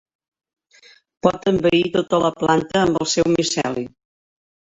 Pot 1.27 1.45
envair 1.51 1.81
tota 1.97 2.21
la 2.25 2.33
planta 2.41 2.81
amb 2.87 2.99
el 3.03 3.11
seu 3.13 3.31
miceli. 3.37 3.87